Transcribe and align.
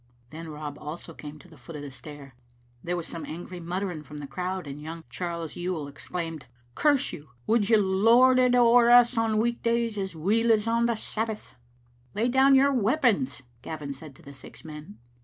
Then 0.31 0.49
Rob 0.49 0.79
also 0.79 1.13
came 1.13 1.37
to 1.37 1.47
the 1.47 1.59
foot 1.59 1.75
of 1.75 1.83
the 1.83 1.91
stair. 1.91 2.33
There 2.83 2.97
was 2.97 3.05
some 3.05 3.23
angry 3.23 3.59
muttering 3.59 4.01
from 4.01 4.17
the 4.17 4.25
crowd, 4.25 4.65
and 4.65 4.81
young 4.81 5.03
Charles 5.11 5.53
Yuill 5.55 5.87
exclaimed, 5.87 6.47
"Curse 6.73 7.13
you, 7.13 7.29
would 7.45 7.69
you 7.69 7.77
lord 7.77 8.39
it 8.39 8.55
ower 8.55 8.89
us 8.89 9.15
on 9.15 9.37
week 9.37 9.61
days 9.61 9.99
as 9.99 10.15
weel 10.15 10.51
as 10.51 10.67
on 10.67 10.87
Sabbaths?"" 10.97 11.53
Lay 12.15 12.29
down 12.29 12.55
your 12.55 12.73
weapons," 12.73 13.43
Gavin 13.61 13.93
said 13.93 14.15
to 14.15 14.23
the 14.23 14.33
six 14.33 14.65
men. 14.65 14.97